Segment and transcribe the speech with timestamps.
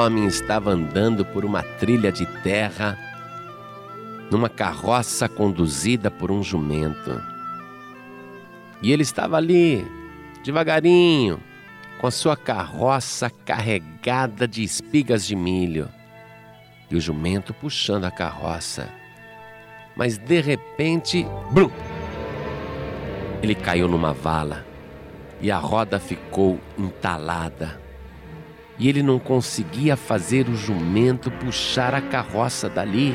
[0.00, 2.98] homem estava andando por uma trilha de terra,
[4.30, 7.22] numa carroça conduzida por um jumento.
[8.82, 9.86] E ele estava ali,
[10.42, 11.38] devagarinho,
[12.00, 15.88] com a sua carroça carregada de espigas de milho,
[16.90, 18.88] e o jumento puxando a carroça.
[19.94, 21.70] Mas de repente, brum,
[23.42, 24.64] ele caiu numa vala
[25.42, 27.89] e a roda ficou entalada.
[28.80, 33.14] E ele não conseguia fazer o jumento puxar a carroça dali.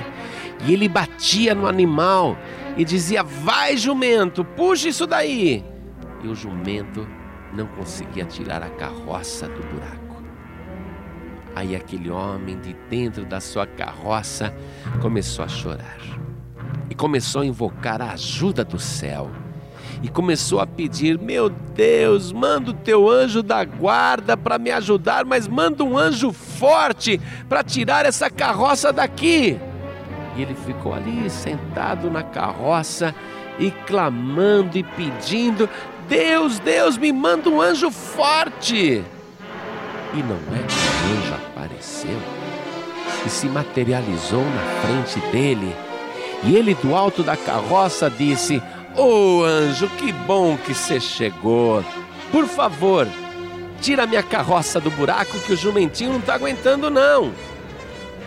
[0.64, 2.38] E ele batia no animal
[2.78, 5.66] e dizia: Vai, jumento, puxa isso daí.
[6.24, 7.08] E o jumento
[7.52, 10.24] não conseguia tirar a carroça do buraco.
[11.56, 14.56] Aí aquele homem de dentro da sua carroça
[15.02, 15.98] começou a chorar
[16.90, 19.32] e começou a invocar a ajuda do céu.
[20.02, 25.26] E começou a pedir: Meu Deus, manda o teu anjo da guarda para me ajudar,
[25.26, 29.60] mas manda um anjo forte para tirar essa carroça daqui.
[30.36, 33.16] E ele ficou ali sentado na carroça
[33.58, 35.70] e clamando e pedindo:
[36.08, 39.04] Deus, Deus, me manda um anjo forte.
[40.14, 42.18] E não é que o anjo apareceu
[43.26, 45.76] e se materializou na frente dele.
[46.44, 48.62] E ele, do alto da carroça, disse:
[48.98, 51.84] Ô oh, anjo, que bom que você chegou.
[52.32, 53.08] Por favor,
[53.82, 57.34] tira minha carroça do buraco que o jumentinho não está aguentando, não.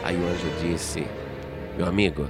[0.05, 1.07] Aí o anjo disse:
[1.77, 2.29] Meu amigo,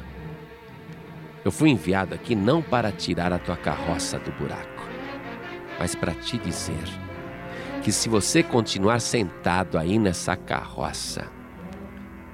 [1.44, 4.78] eu fui enviado aqui não para tirar a tua carroça do buraco
[5.78, 6.82] mas para te dizer
[7.82, 11.26] que se você continuar sentado aí nessa carroça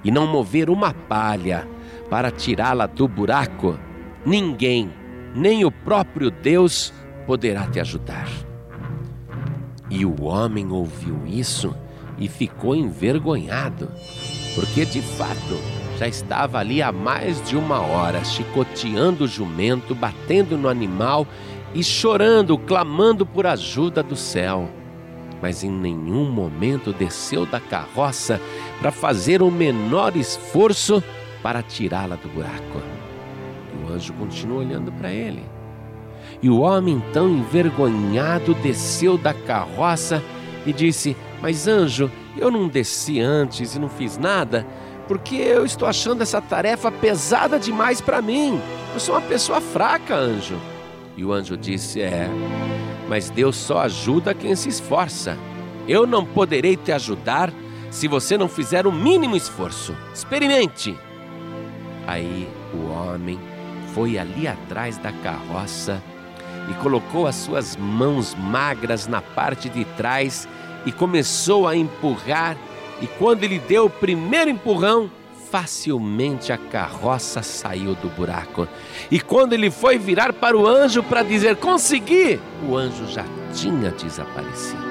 [0.02, 1.68] e não mover uma palha
[2.08, 3.78] para tirá-la do buraco,
[4.24, 4.90] ninguém,
[5.34, 6.92] nem o próprio Deus,
[7.26, 8.28] poderá te ajudar.
[9.90, 11.74] E o homem ouviu isso
[12.18, 13.90] e ficou envergonhado,
[14.54, 15.58] porque de fato
[15.98, 21.26] já estava ali há mais de uma hora chicoteando o jumento, batendo no animal
[21.74, 24.68] e chorando, clamando por ajuda do céu.
[25.42, 28.40] Mas em nenhum momento desceu da carroça
[28.80, 31.02] para fazer o menor esforço
[31.42, 32.93] para tirá-la do buraco.
[33.94, 35.42] Anjo continuou olhando para ele.
[36.42, 40.22] E o homem, tão envergonhado, desceu da carroça
[40.66, 44.66] e disse: Mas anjo, eu não desci antes e não fiz nada,
[45.06, 48.60] porque eu estou achando essa tarefa pesada demais para mim.
[48.92, 50.56] Eu sou uma pessoa fraca, anjo.
[51.16, 52.28] E o anjo disse: É,
[53.08, 55.38] mas Deus só ajuda quem se esforça.
[55.86, 57.52] Eu não poderei te ajudar
[57.90, 59.94] se você não fizer o mínimo esforço.
[60.12, 60.96] Experimente.
[62.06, 63.38] Aí o homem
[63.94, 66.02] foi ali atrás da carroça
[66.68, 70.48] e colocou as suas mãos magras na parte de trás
[70.84, 72.56] e começou a empurrar.
[73.00, 75.10] E quando ele deu o primeiro empurrão,
[75.50, 78.66] facilmente a carroça saiu do buraco.
[79.10, 83.90] E quando ele foi virar para o anjo para dizer consegui, o anjo já tinha
[83.92, 84.82] desaparecido.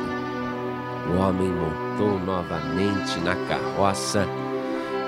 [1.10, 4.26] O homem montou novamente na carroça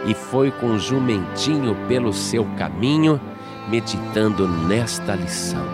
[0.05, 3.19] e foi com o jumentinho pelo seu caminho,
[3.67, 5.65] meditando nesta lição.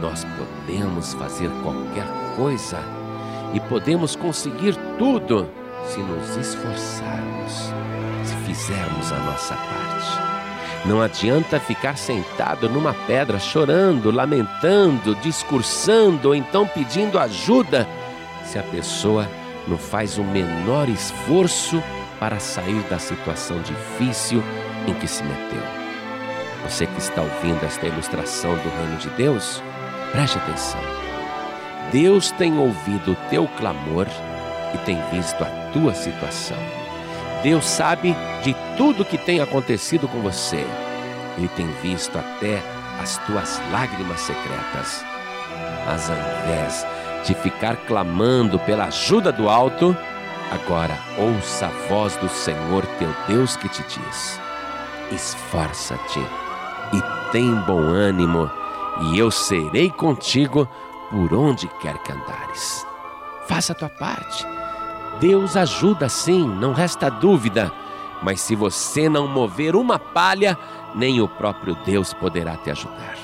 [0.00, 2.06] Nós podemos fazer qualquer
[2.36, 2.78] coisa
[3.52, 5.48] e podemos conseguir tudo
[5.86, 7.72] se nos esforçarmos
[8.24, 10.24] se fizermos a nossa parte.
[10.86, 17.88] Não adianta ficar sentado numa pedra chorando, lamentando, discursando ou então pedindo ajuda
[18.44, 19.28] se a pessoa
[19.66, 21.82] não faz o menor esforço
[22.20, 24.42] para sair da situação difícil
[24.86, 25.83] em que se meteu.
[26.64, 29.62] Você que está ouvindo esta ilustração do Reino de Deus,
[30.12, 30.80] preste atenção.
[31.92, 34.06] Deus tem ouvido o teu clamor
[34.74, 36.56] e tem visto a tua situação.
[37.42, 40.66] Deus sabe de tudo que tem acontecido com você.
[41.36, 42.62] Ele tem visto até
[43.00, 45.04] as tuas lágrimas secretas.
[45.84, 46.86] Mas ao invés
[47.26, 49.94] de ficar clamando pela ajuda do alto,
[50.50, 54.40] agora ouça a voz do Senhor teu Deus que te diz:
[55.12, 56.43] Esforça-te
[56.96, 58.50] e tem bom ânimo,
[59.00, 60.68] e eu serei contigo
[61.10, 62.86] por onde quer que andares.
[63.46, 64.46] Faça a tua parte
[65.20, 67.72] Deus ajuda sim, não resta dúvida,
[68.22, 70.58] mas se você não mover uma palha,
[70.94, 73.16] nem o próprio Deus poderá te ajudar.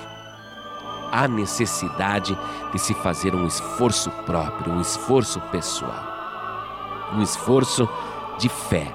[1.13, 2.39] Há necessidade
[2.73, 6.05] de se fazer um esforço próprio, um esforço pessoal,
[7.13, 7.89] um esforço
[8.39, 8.95] de fé,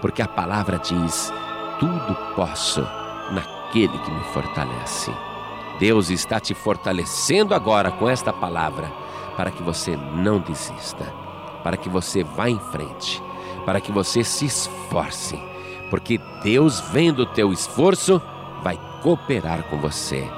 [0.00, 1.32] porque a palavra diz:
[1.78, 2.80] tudo posso
[3.30, 5.12] naquele que me fortalece.
[5.78, 8.90] Deus está te fortalecendo agora com esta palavra
[9.36, 11.24] para que você não desista
[11.64, 13.22] para que você vá em frente,
[13.64, 15.42] para que você se esforce,
[15.88, 18.20] porque Deus, vendo o teu esforço,
[18.62, 20.28] vai cooperar com você.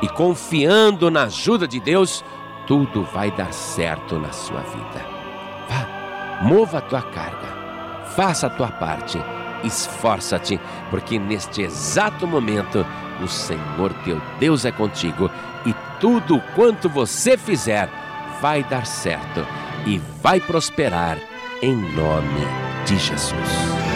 [0.00, 2.24] E confiando na ajuda de Deus,
[2.66, 5.04] tudo vai dar certo na sua vida.
[5.68, 7.48] Vá, mova a tua carga,
[8.14, 9.18] faça a tua parte,
[9.64, 10.60] esforça-te,
[10.90, 12.86] porque neste exato momento
[13.22, 15.30] o Senhor teu Deus é contigo
[15.64, 17.88] e tudo quanto você fizer
[18.40, 19.46] vai dar certo
[19.86, 21.18] e vai prosperar
[21.62, 22.46] em nome
[22.84, 23.95] de Jesus.